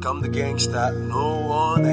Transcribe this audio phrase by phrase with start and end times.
[0.00, 1.84] comme de gangsta, no one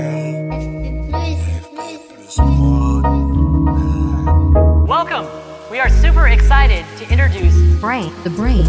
[4.87, 5.27] Welcome.
[5.69, 8.65] We are super excited to introduce Brain, the brain.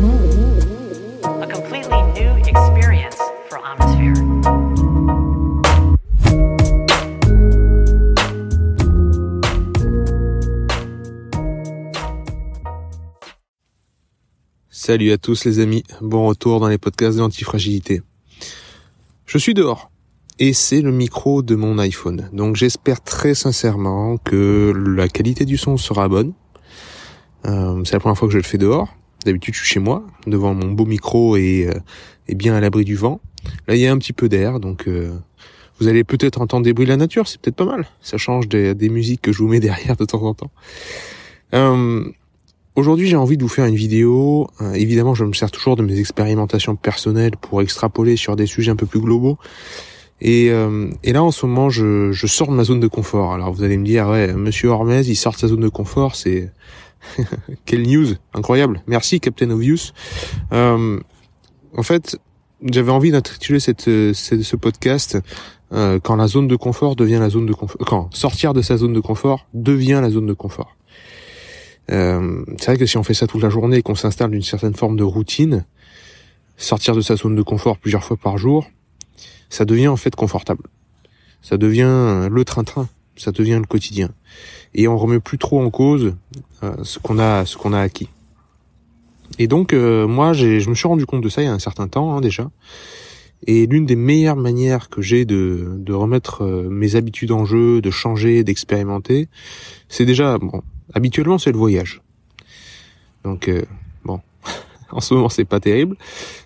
[1.24, 3.11] a completely new experience
[14.84, 18.02] Salut à tous les amis, bon retour dans les podcasts d'antifragilité.
[19.26, 19.92] Je suis dehors
[20.40, 22.28] et c'est le micro de mon iPhone.
[22.32, 26.32] Donc j'espère très sincèrement que la qualité du son sera bonne.
[27.46, 28.92] Euh, c'est la première fois que je le fais dehors.
[29.24, 32.96] D'habitude je suis chez moi, devant mon beau micro et, euh, bien à l'abri du
[32.96, 33.20] vent.
[33.68, 35.16] Là il y a un petit peu d'air, donc euh,
[35.78, 37.86] vous allez peut-être entendre des bruits de la nature, c'est peut-être pas mal.
[38.00, 40.50] Ça change des, des musiques que je vous mets derrière de temps en temps.
[42.74, 44.48] Aujourd'hui, j'ai envie de vous faire une vidéo.
[44.60, 48.70] Euh, évidemment, je me sers toujours de mes expérimentations personnelles pour extrapoler sur des sujets
[48.70, 49.38] un peu plus globaux.
[50.22, 53.34] Et, euh, et là, en ce moment, je, je, sors de ma zone de confort.
[53.34, 56.16] Alors, vous allez me dire, ouais, Monsieur Hormez, il sort de sa zone de confort,
[56.16, 56.50] c'est
[57.66, 58.82] quelle news incroyable.
[58.86, 59.92] Merci, Captain Obvious.
[60.52, 60.98] Euh,
[61.76, 62.16] en fait,
[62.70, 65.18] j'avais envie d'intituler cette, ce podcast
[65.72, 67.78] euh, quand la zone de confort devient la zone de confort.
[67.86, 70.76] Quand sortir de sa zone de confort devient la zone de confort.
[71.90, 74.42] Euh, c'est vrai que si on fait ça toute la journée et qu'on s'installe d'une
[74.42, 75.64] certaine forme de routine,
[76.56, 78.66] sortir de sa zone de confort plusieurs fois par jour,
[79.50, 80.64] ça devient en fait confortable.
[81.42, 84.10] Ça devient le train-train, ça devient le quotidien.
[84.74, 86.14] Et on remet plus trop en cause
[86.62, 88.08] euh, ce qu'on a, ce qu'on a acquis.
[89.38, 91.58] Et donc euh, moi, je me suis rendu compte de ça il y a un
[91.58, 92.50] certain temps hein, déjà.
[93.46, 97.80] Et l'une des meilleures manières que j'ai de, de remettre euh, mes habitudes en jeu,
[97.80, 99.28] de changer, d'expérimenter,
[99.88, 100.62] c'est déjà bon,
[100.94, 102.02] Habituellement, c'est le voyage.
[103.24, 103.64] Donc euh,
[104.04, 104.20] bon,
[104.90, 105.96] en ce moment, c'est pas terrible,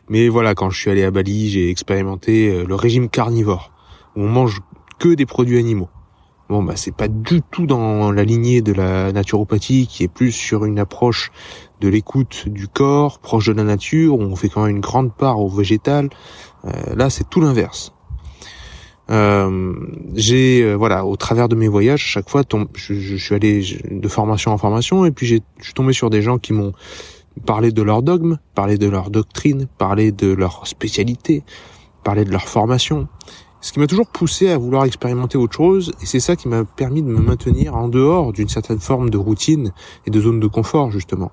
[0.08, 3.70] mais voilà, quand je suis allé à Bali, j'ai expérimenté euh, le régime carnivore
[4.14, 4.60] où on mange
[4.98, 5.88] que des produits animaux.
[6.48, 10.30] Bon, bah c'est pas du tout dans la lignée de la naturopathie qui est plus
[10.30, 11.32] sur une approche
[11.80, 15.12] de l'écoute du corps, proche de la nature, où on fait quand même une grande
[15.12, 16.08] part au végétal.
[16.64, 17.92] Euh, là, c'est tout l'inverse.
[19.08, 19.72] Euh,
[20.14, 22.42] j'ai euh, voilà au travers de mes voyages à chaque fois
[22.74, 26.10] je, je, suis allé de formation en formation et puis j'ai je suis tombé sur
[26.10, 26.72] des gens qui m'ont
[27.44, 31.44] parlé de leur dogme, parlé de leur doctrine, parlé de leur spécialité,
[32.02, 33.06] parlé de leur formation.
[33.60, 36.64] Ce qui m'a toujours poussé à vouloir expérimenter autre chose et c'est ça qui m'a
[36.64, 39.72] permis de me maintenir en dehors d'une certaine forme de routine
[40.06, 41.30] et de zone de confort justement.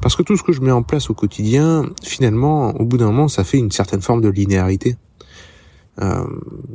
[0.00, 3.06] Parce que tout ce que je mets en place au quotidien, finalement, au bout d'un
[3.06, 4.96] moment, ça fait une certaine forme de linéarité.
[6.00, 6.24] Euh,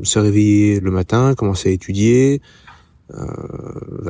[0.04, 2.42] se réveiller le matin, commencer à étudier,
[3.14, 3.26] euh,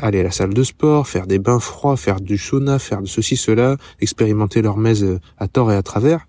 [0.02, 3.08] aller à la salle de sport, faire des bains froids, faire du sauna, faire de
[3.08, 6.26] ceci, cela, expérimenter leur mèse à tort et à travers.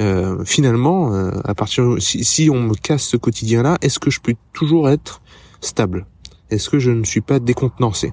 [0.00, 4.20] Euh, finalement, euh, à partir si, si, on me casse ce quotidien-là, est-ce que je
[4.20, 5.22] peux toujours être
[5.60, 6.06] stable?
[6.50, 8.12] Est-ce que je ne suis pas décontenancé?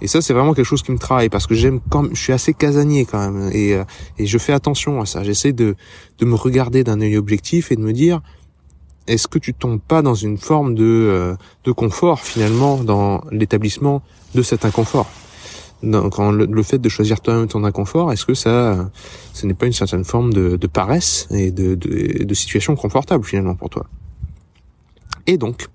[0.00, 2.32] Et ça, c'est vraiment quelque chose qui me travaille parce que j'aime quand je suis
[2.32, 3.84] assez casanier quand même et, euh,
[4.18, 5.22] et je fais attention à ça.
[5.22, 5.76] J'essaie de
[6.18, 8.20] de me regarder d'un œil objectif et de me dire
[9.06, 11.34] est-ce que tu tombes pas dans une forme de, euh,
[11.64, 14.02] de confort finalement dans l'établissement
[14.34, 15.10] de cet inconfort?
[15.82, 18.90] Dans, quand le, fait de choisir toi-même ton inconfort, est-ce que ça,
[19.32, 23.24] ce n'est pas une certaine forme de, de paresse et de, de, de, situation confortable
[23.24, 23.86] finalement pour toi?
[25.26, 25.68] Et donc,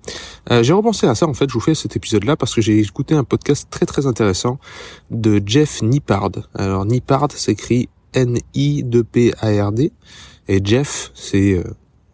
[0.51, 1.49] euh, j'ai repensé à ça en fait.
[1.49, 4.59] Je vous fais cet épisode-là parce que j'ai écouté un podcast très très intéressant
[5.09, 6.31] de Jeff Nippard.
[6.53, 9.91] Alors Nippard s'écrit N-I-2-P-A-R-D
[10.47, 11.63] et Jeff c'est euh,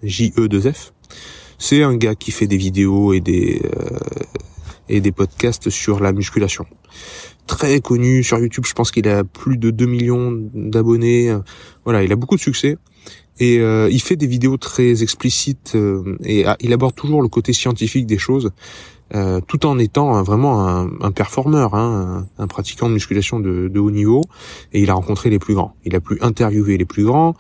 [0.04, 0.94] J-E-2-F.
[1.58, 3.98] C'est un gars qui fait des vidéos et des euh,
[4.90, 6.66] et des podcasts sur la musculation.
[7.48, 11.34] Très connu sur YouTube, je pense qu'il a plus de 2 millions d'abonnés.
[11.86, 12.78] Voilà, il a beaucoup de succès.
[13.40, 17.54] Et euh, il fait des vidéos très explicites euh, et il aborde toujours le côté
[17.54, 18.52] scientifique des choses,
[19.16, 23.80] euh, tout en étant vraiment un, performeur, hein, un, un, pratiquant de musculation de, de,
[23.80, 24.26] haut niveau.
[24.74, 25.74] Et il a rencontré les plus grands.
[25.86, 27.36] Il a pu interviewer les plus grands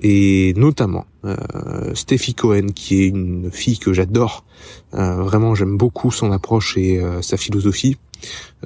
[0.00, 4.44] et notamment euh, Steffi Cohen, qui est une fille que j'adore.
[4.94, 7.96] Euh, vraiment, j'aime beaucoup son approche et euh, sa philosophie,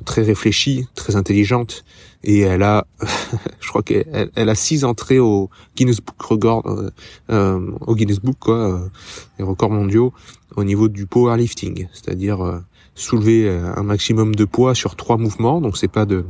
[0.05, 1.85] très réfléchie, très intelligente,
[2.25, 2.87] et elle a,
[3.61, 6.91] je crois qu'elle elle a six entrées au Guinness Book Record, euh,
[7.31, 8.91] euh, au Guinness Book quoi,
[9.39, 10.13] les records mondiaux
[10.57, 12.63] au niveau du powerlifting, c'est-à-dire
[12.95, 15.63] soulever un maximum de poids sur trois mouvements.
[15.63, 16.27] Donc c'est pas de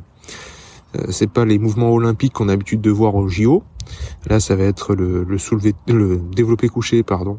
[1.08, 3.62] c'est pas les mouvements olympiques qu'on a l'habitude de voir au JO,
[4.28, 7.38] Là, ça va être le, le soulevé, le développé couché, pardon,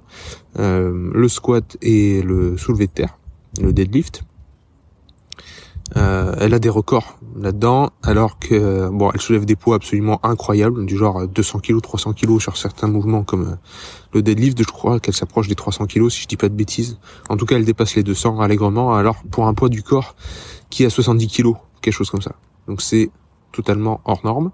[0.59, 3.17] euh, le squat et le soulevé de terre,
[3.61, 4.23] le deadlift.
[5.95, 10.85] Euh, elle a des records là-dedans, alors que bon, elle soulève des poids absolument incroyables,
[10.85, 13.55] du genre 200 kg, 300 kg sur certains mouvements comme euh,
[14.13, 14.57] le deadlift.
[14.59, 16.97] Je crois qu'elle s'approche des 300 kg, si je dis pas de bêtises.
[17.29, 18.95] En tout cas, elle dépasse les 200 allègrement.
[18.95, 20.15] Alors pour un poids du corps
[20.69, 22.33] qui à 70 kg, quelque chose comme ça.
[22.67, 23.11] Donc c'est
[23.53, 24.51] totalement hors norme.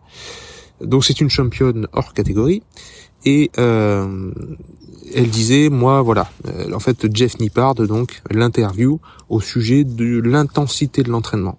[0.82, 2.62] Donc c'est une championne hors catégorie.
[3.26, 4.32] Et euh,
[5.14, 11.04] elle disait, moi, voilà, euh, en fait, Jeff Nippard, donc, l'interview au sujet de l'intensité
[11.04, 11.58] de l'entraînement.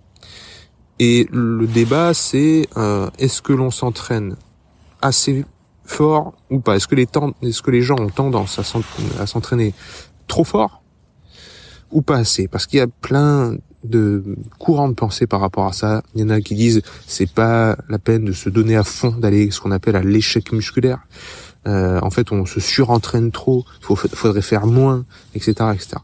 [0.99, 4.37] Et le débat, c'est euh, est-ce que l'on s'entraîne
[5.03, 5.45] assez
[5.85, 6.77] fort ou pas?
[6.77, 9.75] Est-ce que est-ce que les gens ont tendance à s'entraîner
[10.29, 10.83] trop fort
[11.91, 12.49] ou pas assez?
[12.49, 14.23] Parce qu'il y a plein de
[14.59, 16.03] courants de pensée par rapport à ça.
[16.15, 19.11] Il y en a qui disent c'est pas la peine de se donner à fond,
[19.11, 21.01] d'aller ce qu'on appelle à l'échec musculaire.
[21.67, 25.05] Euh, en fait, on se surentraîne trop, il faudrait faire moins,
[25.35, 25.97] etc., etc.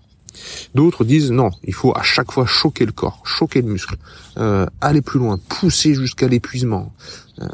[0.74, 3.96] D'autres disent non, il faut à chaque fois choquer le corps, choquer le muscle,
[4.36, 6.92] euh, aller plus loin, pousser jusqu'à l'épuisement.
[7.40, 7.46] Euh,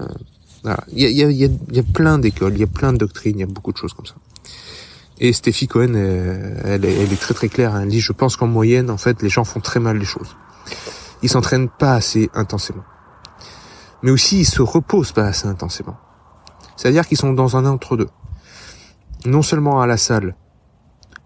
[0.93, 3.39] il, y a, y, a, y a plein d'écoles, il y a plein de doctrines,
[3.39, 4.15] il y a beaucoup de choses comme ça.
[5.19, 7.77] Et Steffi Cohen, elle, elle, est très très claire.
[7.77, 10.37] Elle dit, je pense qu'en moyenne, en fait, les gens font très mal les choses.
[11.23, 12.83] Ils s'entraînent pas assez intensément.
[14.03, 15.97] Mais aussi, ils se reposent pas assez intensément.
[16.77, 18.09] C'est-à-dire qu'ils sont dans un entre-deux.
[19.25, 20.35] Non seulement à la salle,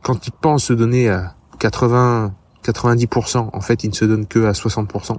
[0.02, 4.44] quand ils pensent se donner à 80, 90%, en fait, ils ne se donnent que
[4.44, 5.16] à 60%.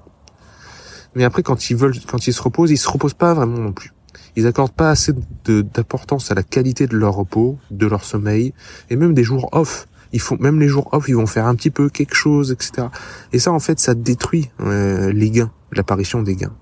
[1.16, 3.74] Mais après, quand ils veulent, quand ils se reposent, ils se reposent pas vraiment non
[3.74, 3.92] plus.
[4.38, 5.14] Ils accordent pas assez
[5.46, 8.54] d'importance à la qualité de leur repos, de leur sommeil,
[8.92, 9.88] et même des jours off.
[10.14, 12.90] Ils font, même les jours off, ils vont faire un petit peu quelque chose, etc.
[13.34, 16.54] Et ça, en fait, ça détruit euh, les gains, l'apparition des gains.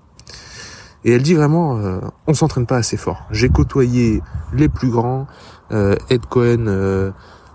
[1.04, 3.26] Et elle dit vraiment, euh, on s'entraîne pas assez fort.
[3.30, 4.22] J'ai côtoyé
[4.54, 5.26] les plus grands,
[5.70, 7.10] euh, Ed Cohen, euh,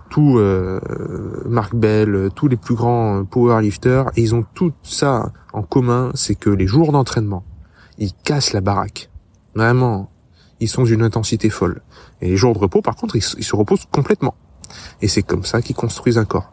[0.08, 0.78] tout euh,
[1.46, 6.36] Mark Bell, tous les plus grands powerlifters, et ils ont tout ça en commun, c'est
[6.36, 7.42] que les jours d'entraînement,
[7.98, 9.11] ils cassent la baraque.
[9.54, 10.10] Vraiment,
[10.60, 11.82] ils sont d'une intensité folle.
[12.20, 14.34] Et les jours de repos, par contre, ils, se reposent complètement.
[15.00, 16.52] Et c'est comme ça qu'ils construisent un corps.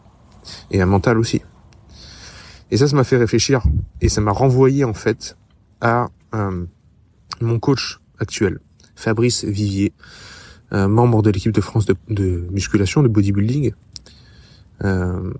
[0.70, 1.42] Et un mental aussi.
[2.70, 3.62] Et ça, ça m'a fait réfléchir.
[4.00, 5.36] Et ça m'a renvoyé, en fait,
[5.80, 6.08] à
[7.40, 8.60] mon coach actuel,
[8.94, 9.92] Fabrice Vivier,
[10.72, 13.72] membre de l'équipe de France de, musculation, de bodybuilding.
[14.84, 15.32] Euh,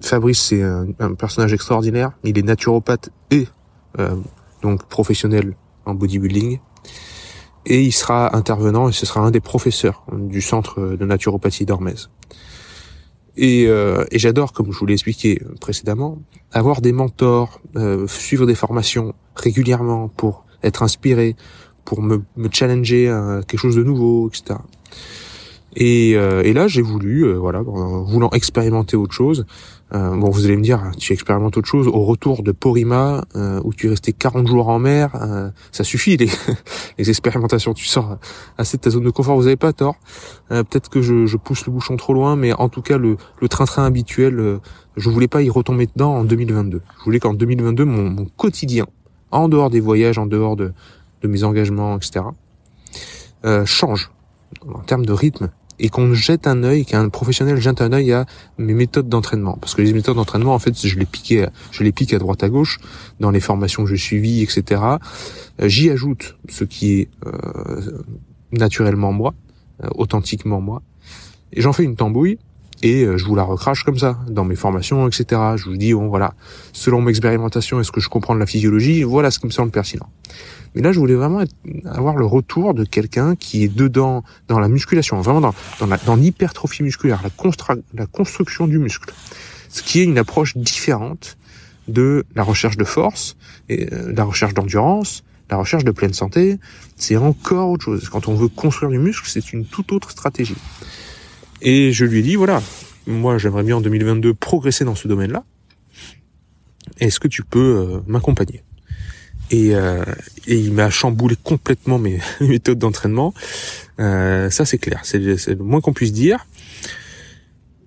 [0.00, 2.12] Fabrice, c'est un, personnage extraordinaire.
[2.24, 3.48] Il est naturopathe et
[3.98, 4.16] euh,
[4.62, 6.60] donc professionnel en bodybuilding.
[7.66, 11.94] Et il sera intervenant et ce sera un des professeurs du centre de naturopathie d'Ormez.
[13.36, 16.18] Et, euh, et j'adore, comme je vous l'ai expliqué précédemment,
[16.52, 17.60] avoir des mentors,
[18.06, 21.36] suivre des formations régulièrement pour être inspiré,
[21.84, 24.58] pour me, me challenger à quelque chose de nouveau, etc.
[25.76, 29.46] Et, euh, et là, j'ai voulu, euh, voilà, voulant expérimenter autre chose.
[29.94, 33.24] Euh, bon, vous allez me dire, tu expérimentes autre chose au retour de Porima,
[33.64, 35.10] où tu es resté 40 jours en mer.
[35.72, 36.30] ça suffit, les,
[36.98, 37.74] les expérimentations.
[37.74, 38.18] Tu sors
[38.58, 39.36] assez de ta zone de confort.
[39.36, 39.96] Vous avez pas tort.
[40.48, 43.48] Peut-être que je, je, pousse le bouchon trop loin, mais en tout cas, le, le
[43.48, 44.60] train-train habituel,
[44.96, 46.82] je voulais pas y retomber dedans en 2022.
[46.98, 48.86] Je voulais qu'en 2022, mon, mon quotidien,
[49.30, 50.72] en dehors des voyages, en dehors de,
[51.22, 52.24] de mes engagements, etc.,
[53.44, 54.10] euh, change
[54.66, 58.26] en termes de rythme et qu'on jette un œil, qu'un professionnel jette un œil à
[58.58, 59.56] mes méthodes d'entraînement.
[59.60, 62.42] Parce que les méthodes d'entraînement, en fait, je les piquais, je les pique à droite
[62.42, 62.78] à gauche
[63.20, 64.82] dans les formations que j'ai suivies, etc.
[65.60, 68.02] Euh, j'y ajoute ce qui est euh,
[68.52, 69.34] naturellement moi,
[69.84, 70.82] euh, authentiquement moi,
[71.52, 72.38] et j'en fais une tambouille
[72.82, 75.40] et euh, je vous la recrache comme ça dans mes formations, etc.
[75.56, 76.34] Je vous dis bon voilà,
[76.72, 79.52] selon mes expérimentations et ce que je comprends de la physiologie, voilà ce qui me
[79.52, 80.08] semble pertinent.
[80.74, 81.42] Mais là, je voulais vraiment
[81.86, 85.54] avoir le retour de quelqu'un qui est dedans dans la musculation, vraiment dans,
[86.06, 89.12] dans l'hypertrophie musculaire, la, la construction du muscle,
[89.70, 91.38] ce qui est une approche différente
[91.88, 93.36] de la recherche de force,
[93.68, 96.58] et euh, la recherche d'endurance, la recherche de pleine santé.
[96.96, 98.08] C'est encore autre chose.
[98.08, 100.56] Quand on veut construire du muscle, c'est une toute autre stratégie.
[101.62, 102.62] Et je lui ai dit, voilà,
[103.06, 105.44] moi j'aimerais bien en 2022 progresser dans ce domaine-là.
[107.00, 108.62] Est-ce que tu peux euh, m'accompagner?
[109.50, 110.04] Et, euh,
[110.46, 113.32] et, il m'a chamboulé complètement mes méthodes d'entraînement.
[113.98, 116.46] Euh, ça c'est clair, c'est le moins qu'on puisse dire.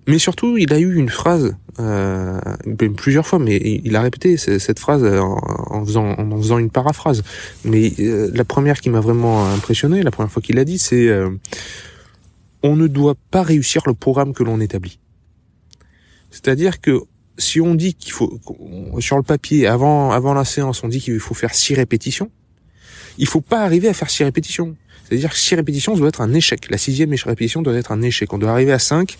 [0.08, 2.40] Mais surtout, il a eu une phrase, euh,
[2.96, 7.22] plusieurs fois, mais il a répété cette phrase en, faisant, en faisant une paraphrase.
[7.64, 11.08] Mais euh, la première qui m'a vraiment impressionné, la première fois qu'il l'a dit, c'est
[12.62, 14.98] on ne doit pas réussir le programme que l'on établit.
[16.30, 17.00] C'est-à-dire que
[17.38, 18.40] si on dit qu'il faut,
[19.00, 22.30] sur le papier, avant, avant la séance, on dit qu'il faut faire six répétitions,
[23.18, 24.76] il faut pas arriver à faire six répétitions.
[25.04, 26.70] C'est-à-dire que six répétitions doit être un échec.
[26.70, 28.32] La sixième répétition doit être un échec.
[28.32, 29.18] On doit arriver à cinq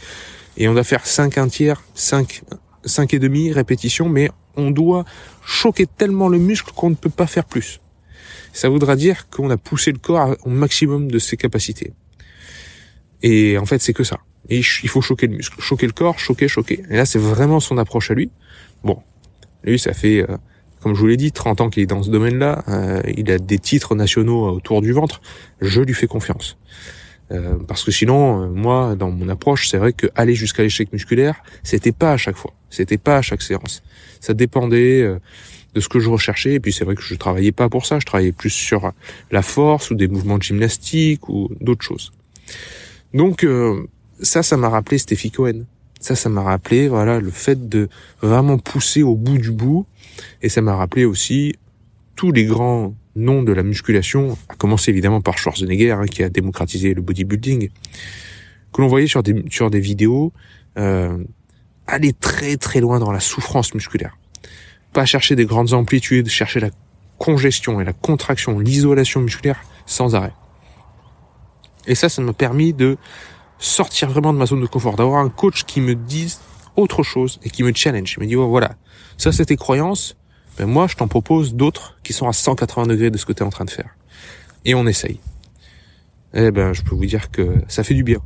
[0.56, 2.42] et on doit faire cinq un tiers, cinq
[2.84, 5.04] cinq et demi répétitions, mais on doit
[5.44, 7.80] choquer tellement le muscle qu'on ne peut pas faire plus.
[8.52, 11.92] Ça voudra dire qu'on a poussé le corps au maximum de ses capacités.
[13.22, 14.18] Et en fait, c'est que ça.
[14.48, 16.82] Il faut choquer le muscle, choquer le corps, choquer, choquer.
[16.90, 18.30] Et là, c'est vraiment son approche à lui.
[18.82, 18.98] Bon,
[19.62, 20.36] lui, ça fait, euh,
[20.80, 22.64] comme je vous l'ai dit, 30 ans qu'il est dans ce domaine-là.
[22.68, 25.22] Euh, il a des titres nationaux autour du ventre.
[25.60, 26.58] Je lui fais confiance.
[27.30, 31.36] Euh, parce que sinon, moi, dans mon approche, c'est vrai que aller jusqu'à l'échec musculaire,
[31.62, 33.82] c'était pas à chaque fois, c'était pas à chaque séance.
[34.20, 35.08] Ça dépendait
[35.74, 36.54] de ce que je recherchais.
[36.54, 38.92] Et puis c'est vrai que je travaillais pas pour ça, je travaillais plus sur
[39.30, 42.12] la force ou des mouvements de gymnastique ou d'autres choses.
[43.14, 43.46] Donc
[44.20, 45.64] ça, ça m'a rappelé Steffi Cohen.
[46.00, 47.88] Ça, ça m'a rappelé, voilà, le fait de
[48.20, 49.86] vraiment pousser au bout du bout.
[50.42, 51.54] Et ça m'a rappelé aussi
[52.16, 56.28] tous les grands noms de la musculation, à commencer évidemment par Schwarzenegger, hein, qui a
[56.28, 57.68] démocratisé le bodybuilding,
[58.72, 60.32] que l'on voyait sur des, sur des vidéos,
[60.78, 61.18] euh,
[61.86, 64.16] aller très très loin dans la souffrance musculaire.
[64.92, 66.70] Pas chercher des grandes amplitudes, chercher la
[67.18, 70.32] congestion et la contraction, l'isolation musculaire sans arrêt.
[71.86, 72.96] Et ça, ça m'a permis de
[73.58, 76.40] sortir vraiment de ma zone de confort, d'avoir un coach qui me dise
[76.76, 78.14] autre chose et qui me challenge.
[78.16, 78.76] Il me dit, oh, voilà,
[79.16, 80.16] ça c'est tes croyances,
[80.58, 83.42] ben moi je t'en propose d'autres qui sont à 180 degrés de ce que tu
[83.42, 83.96] es en train de faire.
[84.64, 85.20] Et on essaye.
[86.34, 88.18] Eh ben, je peux vous dire que ça fait du bien.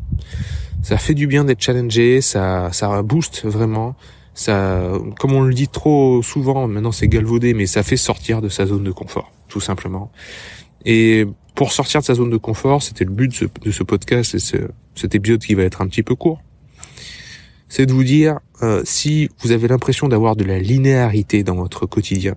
[0.83, 3.97] Ça fait du bien d'être challengé, ça, ça booste vraiment.
[4.35, 8.49] Ça, comme on le dit trop souvent, maintenant c'est galvaudé, mais ça fait sortir de
[8.49, 10.13] sa zone de confort, tout simplement.
[10.85, 14.39] Et pour sortir de sa zone de confort, c'était le but de ce, podcast et
[14.39, 14.59] ce,
[14.95, 16.41] cet épisode qui va être un petit peu court.
[17.69, 21.87] C'est de vous dire euh, si vous avez l'impression d'avoir de la linéarité dans votre
[21.87, 22.37] quotidien,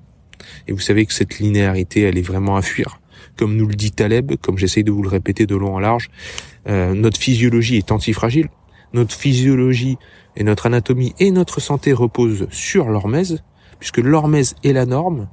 [0.68, 3.02] et vous savez que cette linéarité, elle est vraiment à fuir.
[3.36, 6.10] Comme nous le dit Taleb, comme j'essaye de vous le répéter de long en large,
[6.68, 8.48] euh, notre physiologie est antifragile.
[8.94, 9.98] Notre physiologie
[10.38, 13.44] et notre anatomie et notre santé reposent sur l'hormèse,
[13.80, 15.28] puisque l'hormèse est la norme,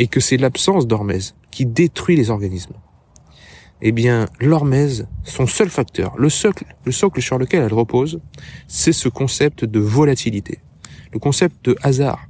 [0.00, 2.72] et que c'est l'absence d'hormèse qui détruit les organismes.
[3.82, 8.18] Eh bien, l'hormèse, son seul facteur, le socle, le socle sur lequel elle repose,
[8.66, 10.60] c'est ce concept de volatilité,
[11.12, 12.26] le concept de hasard,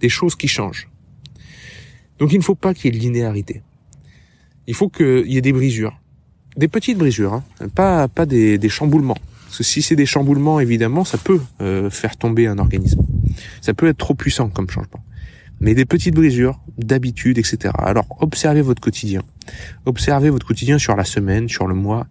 [0.00, 0.90] des choses qui changent.
[2.18, 3.62] Donc il ne faut pas qu'il y ait de linéarité.
[4.66, 5.98] Il faut qu'il y ait des brisures,
[6.58, 9.18] des petites brisures, hein, pas pas des, des, chamboulements.
[9.46, 13.00] Parce que si c'est des chamboulements, évidemment, ça peut euh, faire tomber un organisme.
[13.62, 15.02] Ça peut être trop puissant comme changement
[15.60, 17.72] mais des petites brisures d'habitude, etc.
[17.78, 19.22] Alors observez votre quotidien.
[19.86, 22.06] Observez votre quotidien sur la semaine, sur le mois.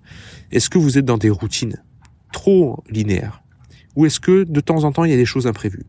[0.52, 1.82] Est-ce que vous êtes dans des routines
[2.32, 3.44] trop linéaires?
[3.96, 5.86] Ou est-ce que de temps en temps il y a des choses imprévues?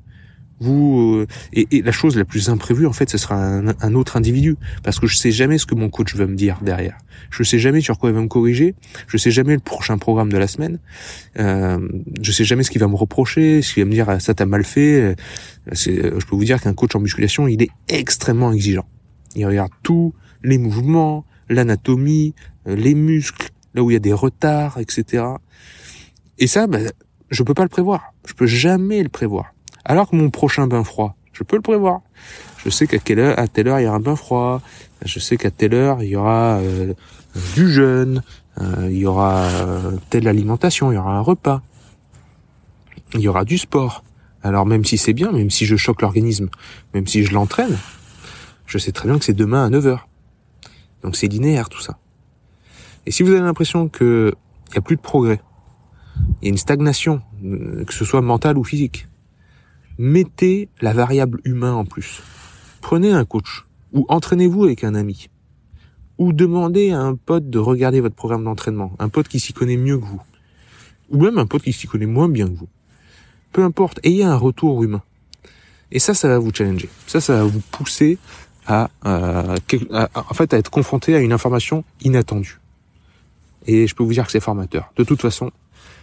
[0.60, 4.56] Vous euh, et, la chose la plus imprévue en fait ce sera un, autre individu
[4.82, 6.96] parce que je sais jamais ce que mon coach va me dire derrière.
[7.30, 8.74] Je sais jamais sur quoi il va me corriger
[9.06, 10.78] je sais jamais le prochain programme de la semaine
[11.38, 11.78] euh,
[12.20, 14.34] je sais jamais ce qu'il va me reprocher ce qu'il va me dire ah, ça
[14.34, 15.14] t'as mal fait euh,
[15.74, 18.86] je peux vous dire qu'un coach en musculation il est extrêmement exigeant.
[19.36, 22.34] Il regarde tous les mouvements l'anatomie
[22.68, 25.24] euh, les muscles là où il y a des retards etc
[26.38, 26.88] et ça ben,
[27.30, 28.14] je peux pas le prévoir.
[28.26, 29.53] Je peux jamais le prévoir
[29.84, 32.00] alors que mon prochain bain froid, je peux le prévoir.
[32.64, 34.62] Je sais qu'à quelle heure, à telle heure il y aura un bain froid.
[35.04, 36.94] Je sais qu'à telle heure il y aura euh,
[37.54, 38.22] du jeûne,
[38.60, 41.62] euh, il y aura euh, telle alimentation, il y aura un repas,
[43.14, 44.04] il y aura du sport.
[44.42, 46.48] Alors même si c'est bien, même si je choque l'organisme,
[46.94, 47.76] même si je l'entraîne,
[48.66, 49.98] je sais très bien que c'est demain à 9h.
[51.02, 51.98] Donc c'est linéaire tout ça.
[53.06, 54.32] Et si vous avez l'impression qu'il
[54.72, 55.40] n'y a plus de progrès,
[56.40, 59.08] il y a une stagnation, que ce soit mentale ou physique,
[59.98, 62.22] mettez la variable humain en plus.
[62.80, 65.28] Prenez un coach ou entraînez-vous avec un ami
[66.18, 69.76] ou demandez à un pote de regarder votre programme d'entraînement, un pote qui s'y connaît
[69.76, 70.22] mieux que vous
[71.10, 72.68] ou même un pote qui s'y connaît moins bien que vous.
[73.52, 75.02] Peu importe, ayez un retour humain.
[75.92, 76.88] Et ça, ça va vous challenger.
[77.06, 78.18] Ça, ça va vous pousser
[78.66, 79.54] à, à,
[80.14, 82.58] en fait, à être confronté à une information inattendue.
[83.66, 84.92] Et je peux vous dire que c'est formateur.
[84.96, 85.50] De toute façon,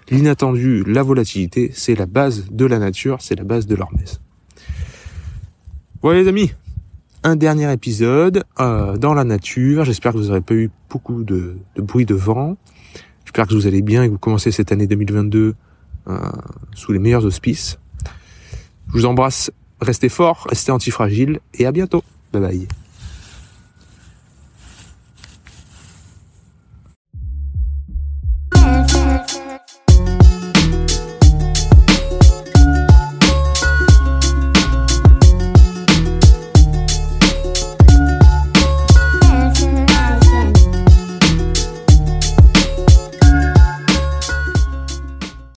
[0.10, 4.20] L'inattendu, la volatilité, c'est la base de la nature, c'est la base de l'hormèse.
[6.02, 6.52] Voilà les amis,
[7.24, 9.86] un dernier épisode euh, dans la nature.
[9.86, 12.58] J'espère que vous n'aurez pas eu beaucoup de, bruit de vent.
[13.24, 15.56] J'espère que vous allez bien et que vous commencez cette année 2022
[16.08, 16.18] euh,
[16.74, 17.78] sous les meilleurs auspices.
[18.88, 22.04] Je vous embrasse, restez forts, restez antifragiles et à bientôt.
[22.34, 22.81] Bye bye.